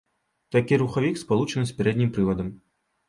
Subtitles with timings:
[0.55, 2.53] Такі рухавік спалучаны з пярэднім прывадам.